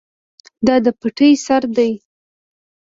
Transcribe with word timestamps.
دا 0.65 0.75
د 0.85 0.87
پټی 0.99 1.31
سر 1.45 1.63
دی. 1.77 1.91